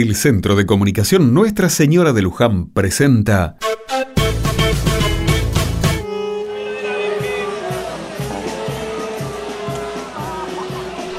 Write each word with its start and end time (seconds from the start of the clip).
El 0.00 0.14
Centro 0.14 0.54
de 0.54 0.64
Comunicación 0.64 1.34
Nuestra 1.34 1.68
Señora 1.68 2.12
de 2.12 2.22
Luján 2.22 2.68
presenta 2.70 3.56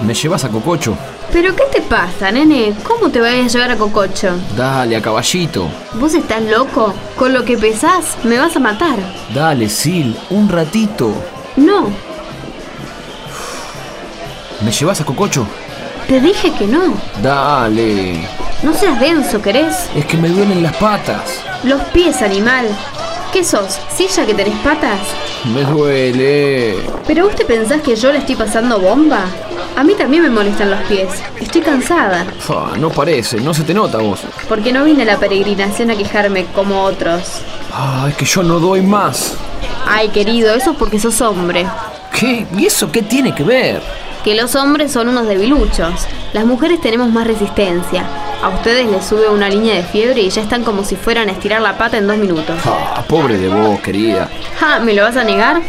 ¿Me 0.05 0.13
llevas 0.13 0.45
a 0.45 0.49
Cococho? 0.49 0.97
¿Pero 1.33 1.53
qué 1.57 1.63
te 1.73 1.81
pasa, 1.81 2.31
nene? 2.31 2.73
¿Cómo 2.87 3.09
te 3.11 3.19
voy 3.19 3.27
a 3.29 3.47
llevar 3.47 3.71
a 3.71 3.75
Cococho? 3.75 4.31
Dale, 4.55 4.95
a 4.95 5.01
caballito. 5.01 5.69
¿Vos 5.99 6.13
estás 6.13 6.41
loco? 6.43 6.93
Con 7.17 7.33
lo 7.33 7.43
que 7.43 7.57
pesás, 7.57 8.17
me 8.23 8.37
vas 8.37 8.55
a 8.55 8.59
matar. 8.61 8.97
Dale, 9.35 9.67
Sil, 9.67 10.15
un 10.29 10.47
ratito. 10.47 11.13
No, 11.57 11.89
¿Me 14.63 14.71
llevas 14.71 15.01
a 15.01 15.05
Cococho? 15.05 15.45
te 16.07 16.19
dije 16.21 16.53
que 16.57 16.65
no. 16.65 16.93
Dale. 17.21 18.21
No 18.61 18.73
seas 18.73 18.99
denso, 18.99 19.41
¿querés? 19.41 19.89
Es 19.95 20.05
que 20.05 20.17
me 20.17 20.27
duelen 20.27 20.61
las 20.61 20.75
patas. 20.75 21.41
Los 21.63 21.81
pies, 21.93 22.21
animal. 22.21 22.67
¿Qué 23.31 23.43
sos? 23.43 23.79
¿Silla 23.95 24.25
que 24.25 24.33
tenés 24.33 24.57
patas? 24.59 24.99
Me 25.53 25.63
duele. 25.63 26.75
¿Pero 27.07 27.25
vos 27.25 27.35
te 27.35 27.45
pensás 27.45 27.81
que 27.81 27.95
yo 27.95 28.11
le 28.11 28.17
estoy 28.17 28.35
pasando 28.35 28.79
bomba? 28.79 29.23
A 29.77 29.83
mí 29.83 29.93
también 29.93 30.23
me 30.23 30.29
molestan 30.29 30.71
los 30.71 30.81
pies. 30.81 31.07
Estoy 31.39 31.61
cansada. 31.61 32.25
Fa, 32.39 32.75
no 32.77 32.89
parece, 32.89 33.39
no 33.39 33.53
se 33.53 33.63
te 33.63 33.73
nota 33.73 33.99
vos. 33.99 34.21
Porque 34.49 34.73
no 34.73 34.83
vine 34.83 35.03
a 35.03 35.05
la 35.05 35.17
peregrinación 35.17 35.91
a 35.91 35.95
quejarme 35.95 36.45
como 36.47 36.81
otros. 36.83 37.41
Ah, 37.73 38.07
es 38.09 38.15
que 38.17 38.25
yo 38.25 38.43
no 38.43 38.59
doy 38.59 38.81
más. 38.81 39.35
Ay, 39.87 40.09
querido, 40.09 40.53
eso 40.53 40.71
es 40.71 40.77
porque 40.77 40.99
sos 40.99 41.21
hombre. 41.21 41.65
¿Qué? 42.13 42.45
¿Y 42.57 42.65
eso 42.65 42.91
qué 42.91 43.03
tiene 43.03 43.33
que 43.33 43.43
ver? 43.43 43.81
Que 44.23 44.35
los 44.35 44.55
hombres 44.55 44.91
son 44.91 45.07
unos 45.07 45.27
debiluchos. 45.27 46.07
Las 46.33 46.45
mujeres 46.45 46.81
tenemos 46.81 47.09
más 47.09 47.25
resistencia. 47.25 48.03
A 48.41 48.49
ustedes 48.49 48.89
les 48.89 49.05
sube 49.05 49.29
una 49.29 49.49
línea 49.49 49.75
de 49.75 49.83
fiebre 49.83 50.21
y 50.21 50.29
ya 50.29 50.41
están 50.41 50.63
como 50.63 50.83
si 50.83 50.95
fueran 50.95 51.29
a 51.29 51.31
estirar 51.31 51.61
la 51.61 51.77
pata 51.77 51.97
en 51.97 52.07
dos 52.07 52.17
minutos. 52.17 52.59
Ah, 52.65 53.03
pobre 53.07 53.37
de 53.37 53.49
vos, 53.49 53.79
querida. 53.81 54.29
Ja, 54.59 54.79
¿me 54.79 54.93
lo 54.93 55.03
vas 55.03 55.17
a 55.17 55.23
negar? 55.23 55.61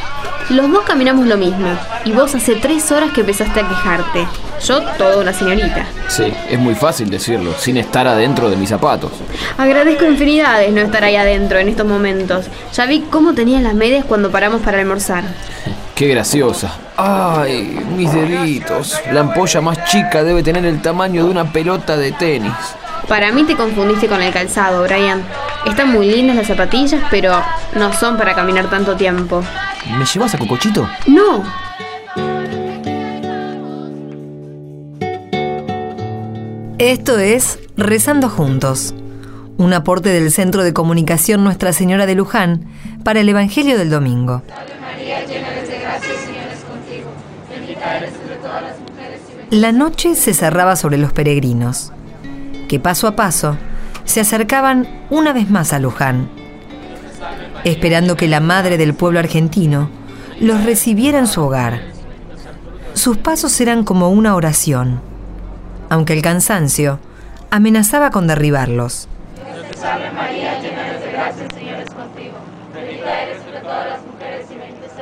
Los 0.50 0.70
dos 0.70 0.82
caminamos 0.84 1.26
lo 1.26 1.36
mismo. 1.36 1.68
Y 2.04 2.12
vos 2.12 2.34
hace 2.34 2.56
tres 2.56 2.90
horas 2.90 3.12
que 3.12 3.20
empezaste 3.20 3.60
a 3.60 3.68
quejarte. 3.68 4.26
Yo, 4.64 4.82
toda 4.98 5.18
una 5.18 5.32
señorita. 5.32 5.86
Sí, 6.08 6.32
es 6.48 6.58
muy 6.58 6.74
fácil 6.74 7.08
decirlo, 7.08 7.54
sin 7.56 7.76
estar 7.76 8.06
adentro 8.06 8.50
de 8.50 8.56
mis 8.56 8.68
zapatos. 8.68 9.12
Agradezco 9.56 10.04
infinidades 10.04 10.72
no 10.72 10.80
estar 10.80 11.04
ahí 11.04 11.16
adentro 11.16 11.58
en 11.58 11.68
estos 11.68 11.86
momentos. 11.86 12.46
Ya 12.72 12.86
vi 12.86 13.00
cómo 13.10 13.32
tenías 13.32 13.62
las 13.62 13.74
medias 13.74 14.04
cuando 14.04 14.30
paramos 14.30 14.60
para 14.60 14.78
almorzar. 14.78 15.24
Qué 16.00 16.08
graciosa. 16.08 16.78
Ay, 16.96 17.78
mis 17.94 18.10
deditos. 18.10 18.98
La 19.12 19.20
ampolla 19.20 19.60
más 19.60 19.84
chica 19.84 20.24
debe 20.24 20.42
tener 20.42 20.64
el 20.64 20.80
tamaño 20.80 21.26
de 21.26 21.30
una 21.30 21.52
pelota 21.52 21.94
de 21.98 22.10
tenis. 22.10 22.54
Para 23.06 23.30
mí 23.32 23.44
te 23.44 23.54
confundiste 23.54 24.08
con 24.08 24.22
el 24.22 24.32
calzado, 24.32 24.82
Brian. 24.84 25.22
Están 25.66 25.92
muy 25.92 26.10
lindas 26.10 26.36
las 26.36 26.46
zapatillas, 26.46 27.02
pero 27.10 27.42
no 27.74 27.92
son 27.92 28.16
para 28.16 28.34
caminar 28.34 28.70
tanto 28.70 28.96
tiempo. 28.96 29.44
¿Me 29.98 30.06
llevas 30.06 30.34
a 30.34 30.38
Cocochito? 30.38 30.88
No, 31.06 31.44
Esto 36.78 37.18
es 37.18 37.58
Rezando 37.76 38.30
Juntos, 38.30 38.94
un 39.58 39.74
aporte 39.74 40.08
del 40.08 40.30
Centro 40.30 40.64
de 40.64 40.72
Comunicación 40.72 41.44
Nuestra 41.44 41.74
Señora 41.74 42.06
de 42.06 42.14
Luján 42.14 42.64
para 43.04 43.20
el 43.20 43.28
Evangelio 43.28 43.76
del 43.76 43.90
Domingo. 43.90 44.42
La 49.50 49.72
noche 49.72 50.14
se 50.14 50.34
cerraba 50.34 50.76
sobre 50.76 50.98
los 50.98 51.12
peregrinos, 51.12 51.92
que 52.68 52.80
paso 52.80 53.06
a 53.06 53.16
paso 53.16 53.56
se 54.04 54.20
acercaban 54.20 54.88
una 55.10 55.32
vez 55.32 55.50
más 55.50 55.72
a 55.72 55.78
Luján, 55.78 56.28
esperando 57.64 58.16
que 58.16 58.28
la 58.28 58.40
madre 58.40 58.78
del 58.78 58.94
pueblo 58.94 59.18
argentino 59.18 59.90
los 60.40 60.64
recibiera 60.64 61.18
en 61.18 61.26
su 61.26 61.42
hogar. 61.42 61.80
Sus 62.94 63.16
pasos 63.18 63.60
eran 63.60 63.84
como 63.84 64.10
una 64.10 64.34
oración 64.34 65.00
aunque 65.90 66.12
el 66.14 66.22
cansancio 66.22 66.98
amenazaba 67.50 68.10
con 68.10 68.26
derribarlos. 68.26 69.08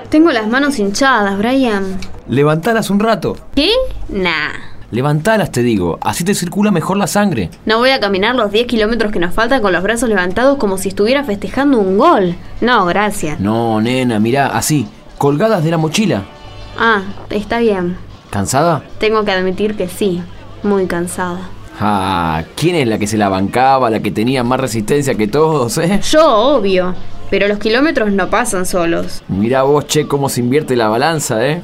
tengo 0.08 0.32
las 0.32 0.48
manos 0.48 0.78
hinchadas, 0.78 1.36
Brian. 1.36 1.98
Levantalas 2.28 2.88
un 2.88 2.98
rato. 2.98 3.36
¿Qué? 3.54 3.70
Nah. 4.08 4.52
Levantalas, 4.90 5.52
te 5.52 5.62
digo. 5.62 5.98
Así 6.00 6.24
te 6.24 6.34
circula 6.34 6.70
mejor 6.70 6.96
la 6.96 7.06
sangre. 7.06 7.50
No 7.66 7.78
voy 7.78 7.90
a 7.90 8.00
caminar 8.00 8.34
los 8.34 8.50
10 8.50 8.66
kilómetros 8.66 9.12
que 9.12 9.18
nos 9.18 9.34
faltan 9.34 9.60
con 9.60 9.72
los 9.72 9.82
brazos 9.82 10.08
levantados 10.08 10.56
como 10.56 10.78
si 10.78 10.88
estuviera 10.88 11.24
festejando 11.24 11.78
un 11.78 11.98
gol. 11.98 12.34
No, 12.62 12.86
gracias. 12.86 13.38
No, 13.38 13.80
nena, 13.80 14.18
mirá, 14.18 14.46
así. 14.46 14.86
Colgadas 15.18 15.62
de 15.62 15.70
la 15.70 15.76
mochila. 15.76 16.22
Ah, 16.78 17.02
está 17.28 17.58
bien. 17.58 17.98
¿Cansada? 18.30 18.82
Tengo 18.98 19.24
que 19.24 19.32
admitir 19.32 19.76
que 19.76 19.88
sí. 19.88 20.22
Muy 20.62 20.86
cansada. 20.86 21.40
Ah, 21.80 22.42
¿quién 22.56 22.74
es 22.74 22.88
la 22.88 22.98
que 22.98 23.06
se 23.06 23.18
la 23.18 23.28
bancaba, 23.28 23.90
la 23.90 24.00
que 24.00 24.10
tenía 24.10 24.42
más 24.42 24.58
resistencia 24.58 25.14
que 25.14 25.28
todos, 25.28 25.78
eh? 25.78 26.00
Yo, 26.10 26.26
obvio. 26.26 26.94
Pero 27.30 27.46
los 27.46 27.58
kilómetros 27.58 28.10
no 28.10 28.30
pasan 28.30 28.64
solos. 28.64 29.22
Mirá 29.28 29.62
vos, 29.62 29.86
che, 29.86 30.06
cómo 30.06 30.28
se 30.28 30.40
invierte 30.40 30.76
la 30.76 30.88
balanza, 30.88 31.46
eh. 31.46 31.62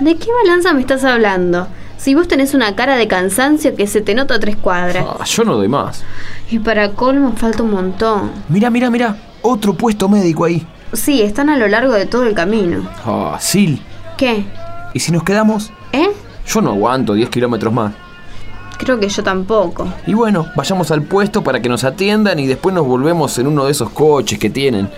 ¿De 0.00 0.16
qué 0.16 0.28
balanza 0.44 0.72
me 0.72 0.80
estás 0.80 1.04
hablando? 1.04 1.66
Si 1.98 2.14
vos 2.14 2.26
tenés 2.26 2.54
una 2.54 2.74
cara 2.74 2.96
de 2.96 3.06
cansancio 3.06 3.76
que 3.76 3.86
se 3.86 4.00
te 4.00 4.14
nota 4.14 4.36
a 4.36 4.40
tres 4.40 4.56
cuadras. 4.56 5.04
Ah, 5.06 5.24
yo 5.26 5.44
no 5.44 5.56
doy 5.56 5.68
más. 5.68 6.02
Y 6.50 6.58
para 6.58 6.92
colmo 6.92 7.34
falta 7.36 7.62
un 7.62 7.72
montón. 7.72 8.30
Mirá, 8.48 8.70
mirá, 8.70 8.88
mirá. 8.88 9.16
Otro 9.42 9.74
puesto 9.74 10.08
médico 10.08 10.46
ahí. 10.46 10.66
Sí, 10.94 11.20
están 11.20 11.50
a 11.50 11.56
lo 11.58 11.68
largo 11.68 11.92
de 11.92 12.06
todo 12.06 12.24
el 12.24 12.34
camino. 12.34 12.88
Ah, 13.04 13.36
Sil. 13.44 13.76
¿Qué? 14.16 14.46
¿Y 14.94 15.00
si 15.00 15.12
nos 15.12 15.22
quedamos? 15.22 15.70
¿Eh? 15.92 16.08
Yo 16.46 16.62
no 16.62 16.70
aguanto 16.70 17.12
10 17.12 17.28
kilómetros 17.28 17.72
más. 17.72 17.92
Creo 18.78 18.98
que 18.98 19.10
yo 19.10 19.22
tampoco. 19.22 19.86
Y 20.06 20.14
bueno, 20.14 20.46
vayamos 20.56 20.90
al 20.90 21.02
puesto 21.02 21.44
para 21.44 21.60
que 21.60 21.68
nos 21.68 21.84
atiendan 21.84 22.38
y 22.38 22.46
después 22.46 22.74
nos 22.74 22.86
volvemos 22.86 23.38
en 23.38 23.46
uno 23.46 23.66
de 23.66 23.72
esos 23.72 23.90
coches 23.90 24.38
que 24.38 24.48
tienen. 24.48 24.88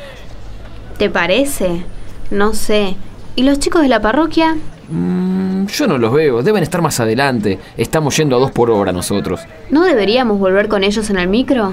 ¿Te 0.98 1.10
parece? 1.10 1.84
No 2.30 2.54
sé. 2.54 2.94
¿Y 3.34 3.42
los 3.44 3.58
chicos 3.58 3.82
de 3.82 3.88
la 3.88 4.00
parroquia? 4.00 4.56
Mm, 4.90 5.66
yo 5.66 5.86
no 5.86 5.96
los 5.96 6.12
veo, 6.12 6.42
deben 6.42 6.62
estar 6.62 6.82
más 6.82 7.00
adelante. 7.00 7.58
Estamos 7.76 8.16
yendo 8.16 8.36
a 8.36 8.40
dos 8.40 8.50
por 8.50 8.70
hora 8.70 8.92
nosotros. 8.92 9.40
¿No 9.70 9.82
deberíamos 9.82 10.38
volver 10.38 10.68
con 10.68 10.84
ellos 10.84 11.08
en 11.08 11.18
el 11.18 11.28
micro? 11.28 11.72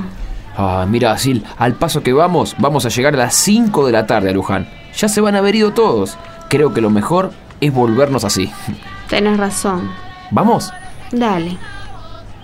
Ah, 0.55 0.85
mira, 0.89 1.17
Sil, 1.19 1.43
al 1.57 1.73
paso 1.73 2.01
que 2.01 2.13
vamos, 2.13 2.55
vamos 2.59 2.85
a 2.85 2.89
llegar 2.89 3.13
a 3.13 3.17
las 3.17 3.35
5 3.35 3.85
de 3.85 3.91
la 3.91 4.07
tarde 4.07 4.29
a 4.29 4.33
Luján. 4.33 4.67
Ya 4.97 5.07
se 5.09 5.21
van 5.21 5.35
a 5.35 5.39
haber 5.39 5.55
ido 5.55 5.71
todos. 5.71 6.17
Creo 6.49 6.73
que 6.73 6.81
lo 6.81 6.89
mejor 6.89 7.31
es 7.61 7.73
volvernos 7.73 8.23
así. 8.23 8.51
Tenés 9.09 9.37
razón. 9.37 9.89
¿Vamos? 10.31 10.71
Dale. 11.11 11.57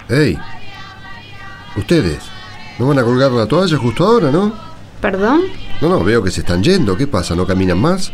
¡Ey! 0.10 0.38
Ustedes, 1.78 2.20
¿no 2.80 2.88
van 2.88 3.00
a 3.00 3.04
colgar 3.04 3.32
la 3.32 3.48
toalla 3.48 3.78
justo 3.78 4.06
ahora, 4.06 4.32
no? 4.32 4.54
¿Perdón? 5.02 5.42
No, 5.82 5.90
no, 5.90 6.04
veo 6.04 6.24
que 6.24 6.32
se 6.32 6.42
están 6.42 6.64
yendo. 6.64 6.96
¿Qué 6.96 7.06
pasa? 7.08 7.36
¿No 7.36 7.46
caminan 7.46 7.80
más? 7.80 8.12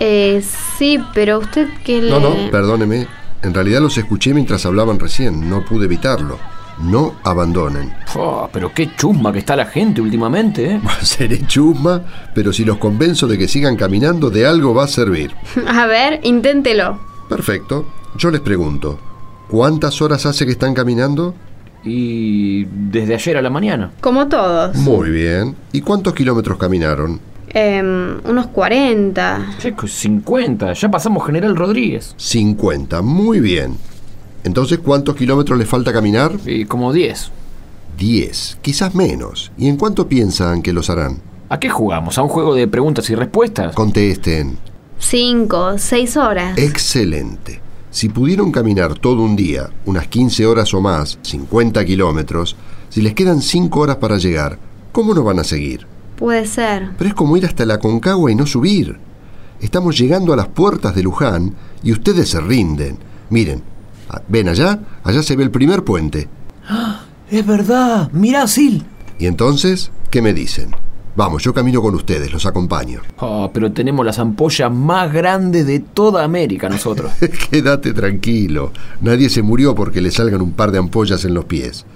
Eh, 0.00 0.42
sí, 0.78 0.98
pero 1.14 1.38
usted 1.38 1.68
que 1.84 2.02
le... 2.02 2.10
No, 2.10 2.20
no, 2.20 2.50
perdóneme. 2.50 3.06
En 3.42 3.54
realidad 3.54 3.80
los 3.80 3.96
escuché 3.96 4.34
mientras 4.34 4.66
hablaban 4.66 4.98
recién. 4.98 5.48
No 5.48 5.64
pude 5.64 5.84
evitarlo. 5.86 6.38
No 6.78 7.14
abandonen. 7.24 7.92
Ah, 8.16 8.48
pero 8.52 8.72
qué 8.74 8.94
chusma 8.96 9.32
que 9.32 9.38
está 9.38 9.56
la 9.56 9.66
gente 9.66 10.00
últimamente, 10.00 10.74
¿eh? 10.74 10.80
Seré 11.02 11.46
chusma, 11.46 12.02
pero 12.34 12.52
si 12.52 12.64
los 12.64 12.76
convenzo 12.78 13.26
de 13.26 13.38
que 13.38 13.48
sigan 13.48 13.76
caminando, 13.76 14.30
de 14.30 14.46
algo 14.46 14.74
va 14.74 14.84
a 14.84 14.88
servir. 14.88 15.32
A 15.66 15.86
ver, 15.86 16.20
inténtelo. 16.24 16.98
Perfecto. 17.28 17.86
Yo 18.18 18.30
les 18.30 18.40
pregunto, 18.40 18.98
¿cuántas 19.48 20.00
horas 20.02 20.26
hace 20.26 20.44
que 20.44 20.52
están 20.52 20.74
caminando? 20.74 21.34
Y 21.84 22.64
desde 22.64 23.14
ayer 23.14 23.36
a 23.36 23.42
la 23.42 23.50
mañana. 23.50 23.92
Como 24.00 24.26
todos. 24.26 24.76
Muy 24.76 25.10
bien. 25.10 25.54
¿Y 25.72 25.82
cuántos 25.82 26.14
kilómetros 26.14 26.58
caminaron? 26.58 27.20
Em, 27.58 28.18
unos 28.28 28.48
40. 28.48 29.56
Che, 29.58 29.74
50, 29.74 30.74
ya 30.74 30.90
pasamos 30.90 31.24
General 31.24 31.56
Rodríguez. 31.56 32.14
50. 32.18 33.00
Muy 33.00 33.40
bien. 33.40 33.78
Entonces, 34.44 34.78
¿cuántos 34.80 35.16
kilómetros 35.16 35.58
les 35.58 35.66
falta 35.66 35.90
caminar? 35.90 36.32
Y 36.44 36.66
como 36.66 36.92
10. 36.92 37.30
10. 37.96 38.58
Quizás 38.60 38.94
menos. 38.94 39.52
¿Y 39.56 39.68
en 39.68 39.78
cuánto 39.78 40.06
piensan 40.06 40.60
que 40.60 40.74
los 40.74 40.90
harán? 40.90 41.22
¿A 41.48 41.58
qué 41.58 41.70
jugamos? 41.70 42.18
¿A 42.18 42.22
un 42.22 42.28
juego 42.28 42.54
de 42.54 42.68
preguntas 42.68 43.08
y 43.08 43.14
respuestas? 43.14 43.74
Contesten. 43.74 44.58
5, 44.98 45.78
6 45.78 46.16
horas. 46.18 46.58
Excelente. 46.58 47.62
Si 47.90 48.10
pudieron 48.10 48.52
caminar 48.52 48.98
todo 48.98 49.22
un 49.22 49.34
día, 49.34 49.70
unas 49.86 50.08
15 50.08 50.44
horas 50.44 50.74
o 50.74 50.82
más, 50.82 51.18
50 51.22 51.82
kilómetros, 51.86 52.54
si 52.90 53.00
les 53.00 53.14
quedan 53.14 53.40
5 53.40 53.80
horas 53.80 53.96
para 53.96 54.18
llegar, 54.18 54.58
¿cómo 54.92 55.14
no 55.14 55.24
van 55.24 55.38
a 55.38 55.44
seguir? 55.44 55.95
Puede 56.16 56.46
ser. 56.46 56.90
Pero 56.96 57.08
es 57.08 57.14
como 57.14 57.36
ir 57.36 57.46
hasta 57.46 57.66
la 57.66 57.78
Concagua 57.78 58.30
y 58.32 58.34
no 58.34 58.46
subir. 58.46 58.98
Estamos 59.60 59.98
llegando 59.98 60.32
a 60.32 60.36
las 60.36 60.48
puertas 60.48 60.94
de 60.94 61.02
Luján 61.02 61.54
y 61.82 61.92
ustedes 61.92 62.28
se 62.30 62.40
rinden. 62.40 62.98
Miren, 63.30 63.62
ah, 64.08 64.22
ven 64.28 64.48
allá, 64.48 64.78
allá 65.02 65.22
se 65.22 65.36
ve 65.36 65.44
el 65.44 65.50
primer 65.50 65.84
puente. 65.84 66.28
Es 67.30 67.46
verdad, 67.46 68.10
mirá, 68.12 68.46
Sil. 68.48 68.84
¿Y 69.18 69.26
entonces 69.26 69.90
qué 70.10 70.22
me 70.22 70.32
dicen? 70.32 70.74
Vamos, 71.16 71.42
yo 71.42 71.54
camino 71.54 71.80
con 71.80 71.94
ustedes, 71.94 72.30
los 72.30 72.44
acompaño. 72.44 73.00
Oh, 73.18 73.50
pero 73.54 73.72
tenemos 73.72 74.04
las 74.04 74.18
ampollas 74.18 74.70
más 74.70 75.12
grandes 75.12 75.66
de 75.66 75.80
toda 75.80 76.22
América 76.22 76.68
nosotros. 76.68 77.12
Quédate 77.50 77.94
tranquilo. 77.94 78.72
Nadie 79.00 79.30
se 79.30 79.42
murió 79.42 79.74
porque 79.74 80.02
le 80.02 80.10
salgan 80.10 80.42
un 80.42 80.52
par 80.52 80.70
de 80.72 80.78
ampollas 80.78 81.24
en 81.24 81.32
los 81.32 81.46
pies. 81.46 81.86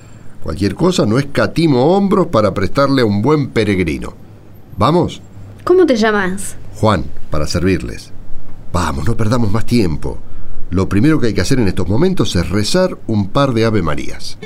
Cualquier 0.42 0.75
cosa 0.75 1.04
no 1.06 1.19
escatimo 1.19 1.94
hombros 1.94 2.28
para 2.28 2.54
prestarle 2.54 3.02
a 3.02 3.04
un 3.04 3.20
buen 3.20 3.50
peregrino. 3.50 4.14
¿Vamos? 4.76 5.20
¿Cómo 5.64 5.84
te 5.84 5.96
llamas? 5.96 6.56
Juan, 6.76 7.04
para 7.31 7.46
servirles. 7.46 8.12
Vamos, 8.72 9.06
no 9.06 9.16
perdamos 9.16 9.50
más 9.52 9.66
tiempo. 9.66 10.19
Lo 10.70 10.88
primero 10.88 11.20
que 11.20 11.28
hay 11.28 11.34
que 11.34 11.40
hacer 11.40 11.58
en 11.58 11.69
estos 11.69 11.88
momentos 11.88 12.34
es 12.37 12.48
rezar 12.48 12.96
un 13.06 13.28
par 13.28 13.52
de 13.52 13.64
Ave 13.64 13.82
Marías. 13.82 14.38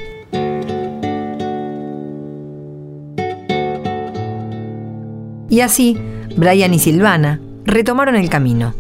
Y 5.50 5.60
así, 5.60 5.96
Brian 6.36 6.74
y 6.74 6.80
Silvana 6.80 7.40
retomaron 7.64 8.16
el 8.16 8.28
camino, 8.28 8.74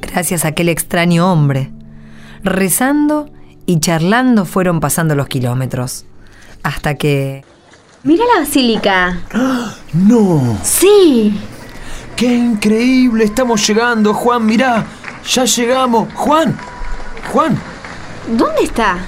gracias 0.00 0.44
a 0.44 0.48
aquel 0.48 0.68
extraño 0.68 1.32
hombre. 1.32 1.72
Rezando 2.44 3.30
y 3.66 3.80
charlando 3.80 4.44
fueron 4.44 4.78
pasando 4.78 5.14
los 5.14 5.26
kilómetros, 5.26 6.04
hasta 6.62 6.94
que... 6.94 7.44
Mira 8.02 8.24
la 8.34 8.40
basílica. 8.40 9.18
¡No! 9.92 10.58
Sí. 10.62 11.38
¡Qué 12.16 12.26
increíble! 12.26 13.24
Estamos 13.24 13.66
llegando, 13.66 14.14
Juan, 14.14 14.46
mirá. 14.46 14.84
Ya 15.28 15.44
llegamos. 15.44 16.12
Juan. 16.14 16.56
Juan. 17.32 17.58
¿Dónde 18.28 18.62
está? 18.62 18.98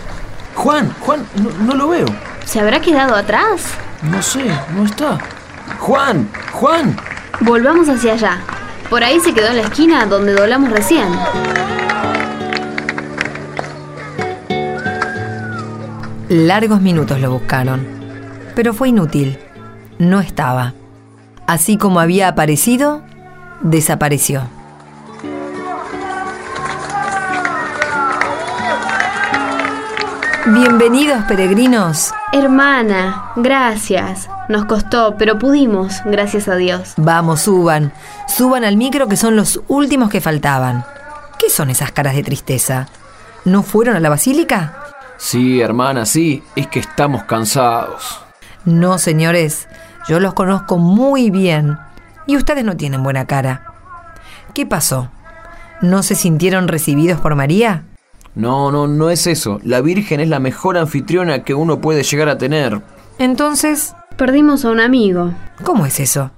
Juan. 0.55 0.95
Juan. 1.01 1.27
No, 1.37 1.51
no 1.65 1.75
lo 1.75 1.89
veo. 1.89 2.07
¿Se 2.45 2.61
habrá 2.61 2.81
quedado 2.81 3.15
atrás? 3.15 3.63
No 4.03 4.23
sé, 4.23 4.45
no 4.75 4.85
está. 4.85 5.19
Juan. 5.79 6.29
Juan. 6.53 6.97
Volvamos 7.41 7.89
hacia 7.89 8.13
allá. 8.13 8.41
Por 8.91 9.03
ahí 9.03 9.21
se 9.21 9.33
quedó 9.33 9.49
en 9.49 9.57
la 9.57 9.63
esquina 9.63 10.05
donde 10.07 10.35
doblamos 10.35 10.71
recién. 10.71 11.09
Largos 16.33 16.81
minutos 16.81 17.21
lo 17.21 17.31
buscaron, 17.31 17.87
pero 18.55 18.73
fue 18.73 18.89
inútil. 18.89 19.39
No 19.99 20.19
estaba. 20.21 20.73
Así 21.47 21.77
como 21.77 22.01
había 22.01 22.27
aparecido, 22.27 23.03
desapareció. 23.61 24.41
Bienvenidos 30.47 31.23
peregrinos. 31.25 32.15
Hermana, 32.33 33.33
gracias. 33.37 34.31
Nos 34.49 34.65
costó, 34.65 35.17
pero 35.19 35.39
pudimos, 35.39 36.01
gracias 36.07 36.49
a 36.49 36.57
Dios. 36.57 36.95
Vamos, 36.97 37.43
suban. 37.43 37.93
Suban 38.27 38.65
al 38.65 38.79
micro 38.79 39.07
que 39.07 39.19
son 39.19 39.37
los 39.37 39.61
últimos 39.69 40.09
que 40.09 40.23
faltaban. 40.23 40.87
¿Qué 41.39 41.51
son 41.51 41.69
esas 41.69 41.93
caras 41.93 42.15
de 42.15 42.23
tristeza? 42.23 42.89
¿No 43.45 43.63
fueron 43.63 43.97
a 43.97 44.01
la 44.01 44.09
basílica? 44.09 44.82
Sí, 45.23 45.61
hermana, 45.61 46.05
sí. 46.05 46.43
Es 46.57 46.67
que 46.67 46.81
estamos 46.81 47.23
cansados. 47.23 48.21
No, 48.65 48.99
señores. 48.99 49.69
Yo 50.09 50.19
los 50.19 50.35
conozco 50.35 50.79
muy 50.79 51.31
bien. 51.31 51.79
Y 52.27 52.37
ustedes 52.37 52.65
no 52.65 52.77
tienen 52.77 53.05
buena 53.05 53.25
cara. 53.27 53.63
¿Qué 54.53 54.67
pasó? 54.67 55.11
¿No 55.81 56.03
se 56.03 56.17
sintieron 56.17 56.67
recibidos 56.67 57.21
por 57.21 57.37
María? 57.37 57.85
No, 58.35 58.73
no, 58.73 58.89
no 58.89 59.11
es 59.11 59.29
eso. 59.29 59.61
La 59.63 59.81
Virgen 59.81 60.19
es 60.19 60.29
la 60.29 60.41
mejor 60.41 60.77
anfitriona 60.77 61.45
que 61.45 61.55
uno 61.55 61.81
puede 61.81 62.03
llegar 62.03 62.29
a 62.29 62.37
tener. 62.37 62.83
Entonces, 63.21 63.95
Perdimos 64.17 64.65
a 64.65 64.71
un 64.71 64.81
amigo. 64.81 65.33
¿cómo 65.63 65.87
es 65.87 66.01
eso? 66.01 66.33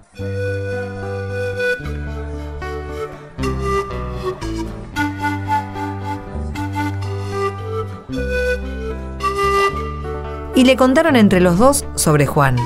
Y 10.55 10.65
le 10.65 10.77
contaron 10.77 11.17
entre 11.17 11.41
los 11.41 11.59
dos 11.59 11.85
sobre 11.95 12.27
Juan. 12.27 12.57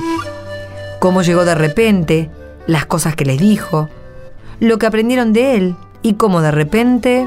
Cómo 0.99 1.23
llegó 1.23 1.45
de 1.45 1.55
repente, 1.55 2.31
las 2.67 2.87
cosas 2.87 3.17
que 3.17 3.25
les 3.25 3.39
dijo, 3.39 3.89
lo 4.61 4.79
que 4.79 4.87
aprendieron 4.87 5.33
de 5.33 5.57
él 5.57 5.77
y 6.03 6.15
cómo 6.15 6.41
de 6.41 6.51
repente... 6.51 7.27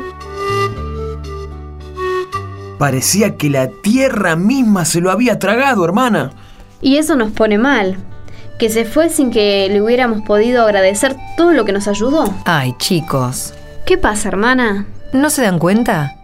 Parecía 2.78 3.38
que 3.38 3.50
la 3.50 3.70
tierra 3.84 4.36
misma 4.36 4.86
se 4.86 5.02
lo 5.02 5.12
había 5.12 5.38
tragado, 5.38 5.86
hermana. 5.86 6.32
Y 6.82 6.98
eso 6.98 7.16
nos 7.16 7.32
pone 7.32 7.58
mal. 7.58 7.98
Que 8.58 8.70
se 8.70 8.86
fue 8.86 9.10
sin 9.10 9.30
que 9.30 9.68
le 9.70 9.82
hubiéramos 9.82 10.22
podido 10.22 10.64
agradecer 10.64 11.16
todo 11.38 11.54
lo 11.54 11.64
que 11.64 11.74
nos 11.74 11.88
ayudó. 11.88 12.34
Ay, 12.46 12.74
chicos, 12.78 13.54
¿Qué 13.86 13.98
pasa, 13.98 14.30
hermana? 14.30 14.86
¿no 15.14 15.30
se 15.30 15.42
dan 15.42 15.60
cuenta? 15.60 16.16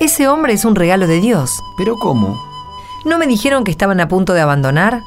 Ese 0.00 0.28
hombre 0.28 0.52
es 0.52 0.64
un 0.64 0.76
regalo 0.76 1.06
de 1.06 1.20
Dios. 1.20 1.58
¿Pero 1.76 1.96
cómo? 1.96 2.49
¿No 3.04 3.18
me 3.18 3.26
dijeron 3.26 3.64
que 3.64 3.70
estaban 3.70 4.00
a 4.00 4.08
punto 4.08 4.34
de 4.34 4.40
abandonar? 4.42 5.00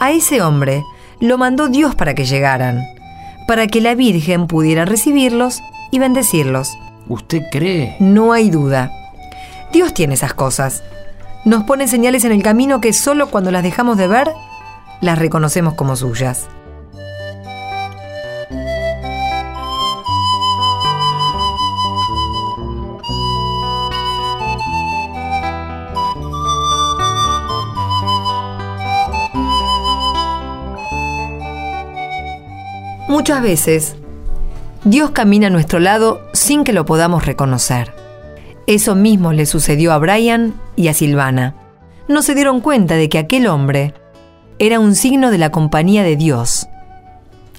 A 0.00 0.10
ese 0.10 0.42
hombre 0.42 0.84
lo 1.20 1.38
mandó 1.38 1.68
Dios 1.68 1.94
para 1.94 2.14
que 2.14 2.26
llegaran, 2.26 2.82
para 3.48 3.66
que 3.66 3.80
la 3.80 3.94
Virgen 3.94 4.46
pudiera 4.46 4.84
recibirlos 4.84 5.60
y 5.90 5.98
bendecirlos. 5.98 6.76
¿Usted 7.08 7.42
cree? 7.50 7.96
No 8.00 8.32
hay 8.32 8.50
duda. 8.50 8.90
Dios 9.72 9.94
tiene 9.94 10.14
esas 10.14 10.34
cosas. 10.34 10.82
Nos 11.44 11.64
pone 11.64 11.88
señales 11.88 12.24
en 12.24 12.32
el 12.32 12.42
camino 12.42 12.80
que 12.80 12.92
solo 12.92 13.30
cuando 13.30 13.50
las 13.50 13.62
dejamos 13.62 13.96
de 13.96 14.08
ver, 14.08 14.30
las 15.00 15.18
reconocemos 15.18 15.74
como 15.74 15.96
suyas. 15.96 16.48
Muchas 33.24 33.42
veces, 33.42 33.96
Dios 34.84 35.12
camina 35.12 35.46
a 35.46 35.50
nuestro 35.50 35.78
lado 35.78 36.20
sin 36.34 36.62
que 36.62 36.74
lo 36.74 36.84
podamos 36.84 37.24
reconocer. 37.24 37.94
Eso 38.66 38.94
mismo 38.94 39.32
le 39.32 39.46
sucedió 39.46 39.94
a 39.94 39.98
Brian 39.98 40.52
y 40.76 40.88
a 40.88 40.92
Silvana. 40.92 41.54
No 42.06 42.20
se 42.20 42.34
dieron 42.34 42.60
cuenta 42.60 42.96
de 42.96 43.08
que 43.08 43.16
aquel 43.16 43.46
hombre 43.46 43.94
era 44.58 44.78
un 44.78 44.94
signo 44.94 45.30
de 45.30 45.38
la 45.38 45.50
compañía 45.50 46.02
de 46.02 46.16
Dios, 46.16 46.68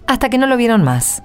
hasta 0.05 0.29
que 0.29 0.37
no 0.37 0.45
lo 0.45 0.55
vieron 0.55 0.83
más. 0.83 1.23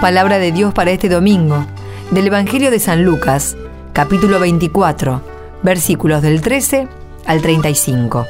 Palabra 0.00 0.38
de 0.38 0.52
Dios 0.52 0.72
para 0.72 0.90
este 0.90 1.10
domingo, 1.10 1.66
del 2.12 2.28
Evangelio 2.28 2.70
de 2.70 2.78
San 2.78 3.04
Lucas, 3.04 3.58
capítulo 3.92 4.40
24, 4.40 5.29
versículos 5.62 6.22
del 6.22 6.40
13 6.40 6.88
al 7.26 7.42
35. 7.42 8.26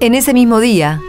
En 0.00 0.14
ese 0.14 0.34
mismo 0.34 0.58
día, 0.58 1.00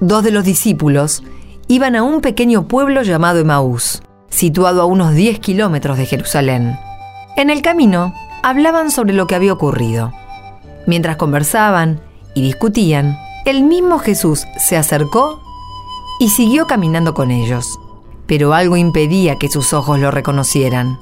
dos 0.00 0.24
de 0.24 0.30
los 0.30 0.44
discípulos 0.44 1.22
iban 1.68 1.96
a 1.96 2.02
un 2.02 2.20
pequeño 2.20 2.66
pueblo 2.66 3.02
llamado 3.02 3.40
Emaús, 3.40 4.02
situado 4.30 4.80
a 4.80 4.86
unos 4.86 5.14
10 5.14 5.38
kilómetros 5.40 5.98
de 5.98 6.06
Jerusalén. 6.06 6.78
En 7.36 7.50
el 7.50 7.60
camino, 7.60 8.14
hablaban 8.42 8.90
sobre 8.90 9.12
lo 9.12 9.26
que 9.26 9.34
había 9.34 9.52
ocurrido. 9.52 10.12
Mientras 10.86 11.16
conversaban 11.16 12.00
y 12.34 12.42
discutían, 12.42 13.18
el 13.44 13.62
mismo 13.62 13.98
Jesús 13.98 14.46
se 14.58 14.76
acercó 14.76 15.42
y 16.18 16.30
siguió 16.30 16.66
caminando 16.66 17.14
con 17.14 17.30
ellos, 17.30 17.78
pero 18.26 18.54
algo 18.54 18.76
impedía 18.76 19.38
que 19.38 19.48
sus 19.48 19.72
ojos 19.72 19.98
lo 19.98 20.10
reconocieran. 20.10 20.98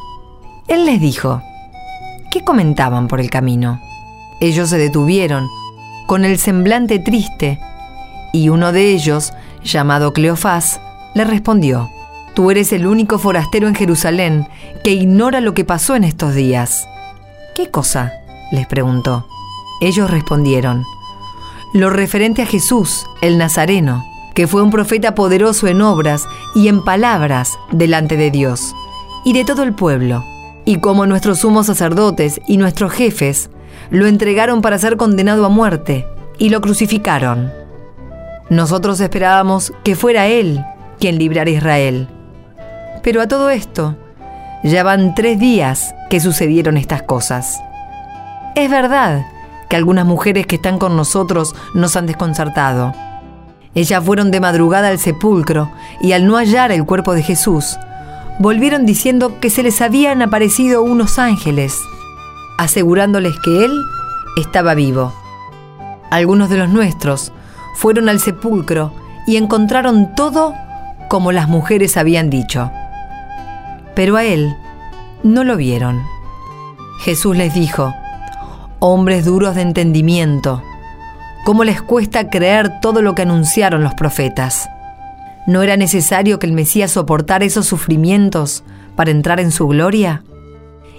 Él 0.68 0.86
les 0.86 1.00
dijo, 1.00 1.42
¿qué 2.30 2.44
comentaban 2.44 3.08
por 3.08 3.20
el 3.20 3.30
camino? 3.30 3.80
Ellos 4.40 4.70
se 4.70 4.78
detuvieron, 4.78 5.48
con 6.06 6.24
el 6.24 6.38
semblante 6.38 6.98
triste, 6.98 7.60
y 8.32 8.48
uno 8.48 8.72
de 8.72 8.90
ellos, 8.92 9.32
llamado 9.62 10.12
Cleofás, 10.12 10.80
le 11.14 11.24
respondió, 11.24 11.90
Tú 12.34 12.50
eres 12.50 12.72
el 12.72 12.86
único 12.86 13.18
forastero 13.18 13.66
en 13.68 13.74
Jerusalén 13.74 14.46
que 14.84 14.92
ignora 14.92 15.40
lo 15.40 15.52
que 15.52 15.64
pasó 15.64 15.96
en 15.96 16.04
estos 16.04 16.34
días. 16.34 16.88
¿Qué 17.54 17.70
cosa? 17.70 18.12
les 18.52 18.66
preguntó. 18.66 19.26
Ellos 19.80 20.10
respondieron, 20.10 20.84
Lo 21.74 21.90
referente 21.90 22.42
a 22.42 22.46
Jesús, 22.46 23.06
el 23.20 23.36
Nazareno, 23.36 24.04
que 24.34 24.46
fue 24.46 24.62
un 24.62 24.70
profeta 24.70 25.14
poderoso 25.14 25.66
en 25.66 25.82
obras 25.82 26.26
y 26.54 26.68
en 26.68 26.84
palabras 26.84 27.58
delante 27.72 28.16
de 28.16 28.30
Dios 28.30 28.75
y 29.25 29.32
de 29.32 29.44
todo 29.44 29.62
el 29.62 29.75
pueblo, 29.75 30.25
y 30.64 30.80
como 30.80 31.06
nuestros 31.06 31.40
sumos 31.40 31.66
sacerdotes 31.66 32.40
y 32.46 32.56
nuestros 32.56 32.92
jefes 32.92 33.50
lo 33.90 34.06
entregaron 34.06 34.62
para 34.62 34.78
ser 34.78 34.96
condenado 34.96 35.44
a 35.44 35.49
muerte 35.49 36.06
y 36.38 36.49
lo 36.49 36.60
crucificaron. 36.60 37.52
Nosotros 38.49 39.00
esperábamos 39.00 39.72
que 39.84 39.94
fuera 39.94 40.26
Él 40.26 40.64
quien 40.99 41.18
librara 41.18 41.50
a 41.50 41.54
Israel. 41.54 42.08
Pero 43.02 43.22
a 43.22 43.28
todo 43.28 43.50
esto, 43.50 43.96
ya 44.62 44.82
van 44.82 45.14
tres 45.14 45.38
días 45.38 45.94
que 46.10 46.20
sucedieron 46.20 46.76
estas 46.76 47.02
cosas. 47.02 47.60
Es 48.54 48.70
verdad 48.70 49.25
que 49.68 49.76
algunas 49.76 50.04
mujeres 50.04 50.46
que 50.46 50.56
están 50.56 50.78
con 50.78 50.96
nosotros 50.96 51.54
nos 51.75 51.96
han 51.96 52.06
desconcertado. 52.06 52.92
Ellas 53.74 54.04
fueron 54.04 54.30
de 54.30 54.40
madrugada 54.40 54.88
al 54.88 54.98
sepulcro 54.98 55.70
y 56.02 56.12
al 56.12 56.26
no 56.26 56.36
hallar 56.36 56.72
el 56.72 56.84
cuerpo 56.84 57.14
de 57.14 57.22
Jesús, 57.22 57.78
volvieron 58.38 58.86
diciendo 58.86 59.38
que 59.40 59.50
se 59.50 59.62
les 59.62 59.80
habían 59.80 60.22
aparecido 60.22 60.82
unos 60.82 61.18
ángeles, 61.18 61.78
asegurándoles 62.58 63.34
que 63.44 63.64
Él 63.64 63.72
estaba 64.36 64.74
vivo. 64.74 65.12
Algunos 66.10 66.50
de 66.50 66.56
los 66.56 66.68
nuestros 66.68 67.32
fueron 67.76 68.08
al 68.08 68.18
sepulcro 68.18 68.92
y 69.26 69.36
encontraron 69.36 70.14
todo 70.16 70.54
como 71.08 71.32
las 71.32 71.48
mujeres 71.48 71.96
habían 71.96 72.30
dicho. 72.30 72.70
Pero 73.94 74.16
a 74.16 74.24
Él 74.24 74.56
no 75.22 75.44
lo 75.44 75.56
vieron. 75.56 76.02
Jesús 77.02 77.36
les 77.36 77.54
dijo, 77.54 77.94
hombres 78.78 79.24
duros 79.24 79.54
de 79.54 79.62
entendimiento, 79.62 80.62
¿cómo 81.44 81.64
les 81.64 81.82
cuesta 81.82 82.28
creer 82.28 82.80
todo 82.80 83.02
lo 83.02 83.14
que 83.14 83.23
anunciaron 83.23 83.82
los 83.82 83.94
profetas? 83.94 84.68
¿No 85.47 85.62
era 85.62 85.76
necesario 85.76 86.38
que 86.38 86.47
el 86.47 86.52
Mesías 86.52 86.92
soportara 86.92 87.44
esos 87.44 87.66
sufrimientos 87.66 88.62
para 88.97 89.11
entrar 89.11 89.40
en 89.40 89.50
su 89.50 89.68
gloria? 89.68 90.23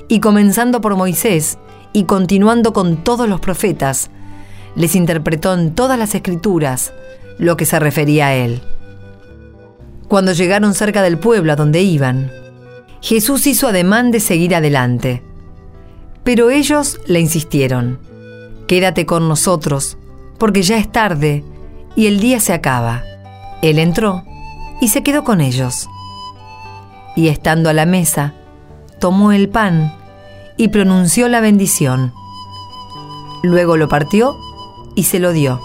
Y 0.07 0.19
comenzando 0.19 0.81
por 0.81 0.95
Moisés 0.95 1.57
y 1.93 2.03
continuando 2.05 2.73
con 2.73 2.97
todos 2.97 3.29
los 3.29 3.39
profetas, 3.39 4.09
les 4.75 4.95
interpretó 4.95 5.53
en 5.53 5.75
todas 5.75 5.97
las 5.97 6.15
escrituras 6.15 6.93
lo 7.37 7.57
que 7.57 7.65
se 7.65 7.79
refería 7.79 8.27
a 8.27 8.35
él. 8.35 8.61
Cuando 10.07 10.33
llegaron 10.33 10.73
cerca 10.73 11.01
del 11.01 11.17
pueblo 11.17 11.53
a 11.53 11.55
donde 11.55 11.81
iban, 11.81 12.31
Jesús 13.01 13.47
hizo 13.47 13.67
ademán 13.67 14.11
de 14.11 14.19
seguir 14.19 14.55
adelante. 14.55 15.23
Pero 16.23 16.49
ellos 16.49 16.99
le 17.07 17.19
insistieron, 17.19 17.99
Quédate 18.67 19.05
con 19.05 19.27
nosotros, 19.27 19.97
porque 20.41 20.63
ya 20.63 20.79
es 20.79 20.91
tarde 20.91 21.43
y 21.95 22.07
el 22.07 22.19
día 22.19 22.39
se 22.39 22.51
acaba. 22.51 23.03
Él 23.61 23.77
entró 23.77 24.23
y 24.81 24.87
se 24.87 25.03
quedó 25.03 25.23
con 25.23 25.39
ellos. 25.39 25.87
Y 27.15 27.27
estando 27.27 27.69
a 27.69 27.73
la 27.73 27.85
mesa, 27.85 28.33
tomó 28.99 29.33
el 29.33 29.49
pan 29.49 29.95
y 30.57 30.69
pronunció 30.69 31.29
la 31.29 31.41
bendición. 31.41 32.11
Luego 33.43 33.77
lo 33.77 33.87
partió 33.87 34.35
y 34.95 35.03
se 35.03 35.19
lo 35.19 35.31
dio. 35.31 35.61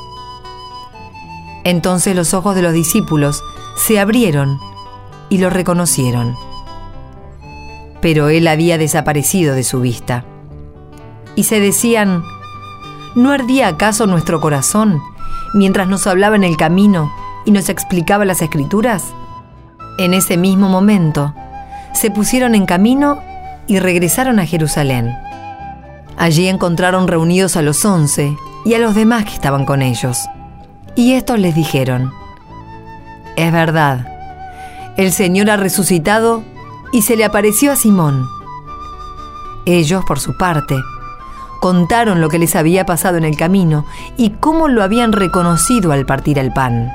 Entonces 1.64 2.14
los 2.14 2.35
ojos 2.35 2.54
de 2.54 2.61
los 2.61 2.75
discípulos 2.75 3.42
se 3.78 3.99
abrieron 3.99 4.61
y 5.30 5.38
lo 5.38 5.49
reconocieron. 5.49 6.37
Pero 8.02 8.28
él 8.28 8.47
había 8.47 8.76
desaparecido 8.76 9.54
de 9.54 9.64
su 9.64 9.80
vista. 9.80 10.26
Y 11.35 11.45
se 11.45 11.61
decían, 11.61 12.23
¿no 13.16 13.32
ardía 13.32 13.66
acaso 13.66 14.06
nuestro 14.06 14.40
corazón 14.40 15.02
mientras 15.54 15.88
nos 15.88 16.06
hablaba 16.06 16.37
en 16.37 16.44
el 16.44 16.56
camino 16.56 17.11
y 17.46 17.50
nos 17.50 17.70
explicaba 17.70 18.26
las 18.26 18.42
escrituras? 18.42 19.02
En 19.99 20.12
ese 20.12 20.37
mismo 20.37 20.68
momento, 20.68 21.35
se 21.94 22.11
pusieron 22.11 22.54
en 22.54 22.66
camino 22.66 23.18
y 23.66 23.78
regresaron 23.78 24.38
a 24.38 24.44
Jerusalén. 24.44 25.16
Allí 26.18 26.46
encontraron 26.46 27.08
reunidos 27.08 27.56
a 27.56 27.62
los 27.62 27.85
once 27.87 28.37
y 28.66 28.75
a 28.75 28.78
los 28.78 28.94
demás 28.94 29.25
que 29.25 29.32
estaban 29.32 29.64
con 29.64 29.80
ellos. 29.80 30.18
Y 30.94 31.12
estos 31.12 31.38
les 31.38 31.54
dijeron, 31.54 32.12
es 33.37 33.50
verdad, 33.50 34.06
el 34.99 35.11
Señor 35.12 35.49
ha 35.49 35.56
resucitado 35.56 36.42
y 36.92 37.02
se 37.02 37.16
le 37.16 37.25
apareció 37.25 37.73
a 37.73 37.76
Simón. 37.76 38.26
Ellos, 39.64 40.04
por 40.04 40.20
su 40.20 40.37
parte, 40.37 40.76
contaron 41.66 42.20
lo 42.20 42.28
que 42.28 42.38
les 42.38 42.54
había 42.54 42.87
pasado 42.87 43.16
en 43.16 43.25
el 43.25 43.37
camino 43.37 43.87
y 44.16 44.30
cómo 44.30 44.68
lo 44.68 44.85
habían 44.85 45.11
reconocido 45.11 45.90
al 45.90 46.06
partir 46.06 46.38
el 46.38 46.52
pan. 46.52 46.92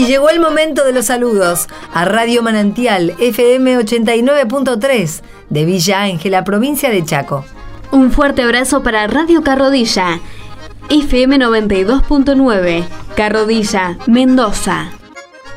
llegó 0.09 0.31
el 0.31 0.41
momento 0.41 0.85
de 0.85 0.93
los 0.93 1.05
saludos 1.05 1.69
a 1.93 2.07
Radio 2.07 2.43
Manantial 2.43 3.15
FM 3.21 3.79
89.3 3.79 5.21
de 5.51 5.65
Villa 5.67 6.03
Ángela, 6.03 6.45
provincia 6.45 6.89
de 6.89 7.05
Chaco. 7.05 7.45
Un 7.93 8.11
fuerte 8.11 8.43
abrazo 8.43 8.83
para 8.83 9.07
Radio 9.07 9.43
Carrodilla, 9.43 10.19
FM 10.89 11.39
92.9, 11.39 12.85
Carrodilla, 13.15 13.99
Mendoza. 14.07 14.93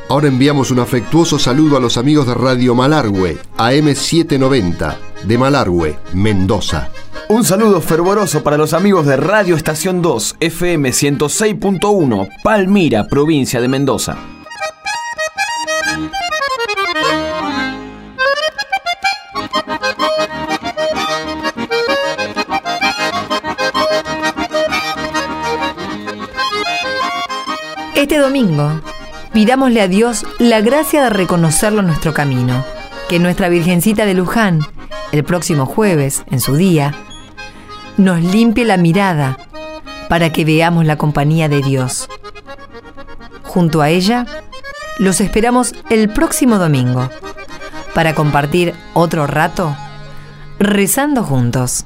Ahora 0.09 0.27
enviamos 0.27 0.69
un 0.69 0.79
afectuoso 0.79 1.39
saludo 1.39 1.77
a 1.77 1.79
los 1.79 1.97
amigos 1.97 2.27
de 2.27 2.33
Radio 2.33 2.75
Malargüe, 2.75 3.37
AM790, 3.57 4.97
de 5.23 5.37
Malargüe, 5.37 5.97
Mendoza. 6.13 6.89
Un 7.29 7.45
saludo 7.45 7.79
fervoroso 7.79 8.43
para 8.43 8.57
los 8.57 8.73
amigos 8.73 9.05
de 9.05 9.15
Radio 9.15 9.55
Estación 9.55 10.01
2, 10.01 10.35
FM 10.41 10.89
106.1, 10.89 12.27
Palmira, 12.43 13.07
provincia 13.07 13.61
de 13.61 13.69
Mendoza. 13.69 14.17
Pidámosle 29.33 29.81
a 29.81 29.87
Dios 29.87 30.25
la 30.39 30.61
gracia 30.61 31.03
de 31.03 31.09
reconocerlo 31.09 31.81
en 31.81 31.87
nuestro 31.87 32.13
camino, 32.13 32.63
que 33.09 33.19
nuestra 33.19 33.49
Virgencita 33.49 34.05
de 34.05 34.13
Luján, 34.13 34.61
el 35.11 35.23
próximo 35.23 35.65
jueves, 35.65 36.23
en 36.31 36.39
su 36.39 36.55
día, 36.55 36.93
nos 37.97 38.21
limpie 38.21 38.65
la 38.65 38.77
mirada 38.77 39.37
para 40.09 40.31
que 40.31 40.45
veamos 40.45 40.85
la 40.85 40.97
compañía 40.97 41.49
de 41.49 41.61
Dios. 41.61 42.09
Junto 43.43 43.81
a 43.81 43.89
ella, 43.89 44.25
los 44.97 45.21
esperamos 45.21 45.73
el 45.89 46.09
próximo 46.09 46.57
domingo 46.57 47.09
para 47.93 48.15
compartir 48.15 48.73
otro 48.93 49.27
rato 49.27 49.75
rezando 50.59 51.23
juntos. 51.23 51.85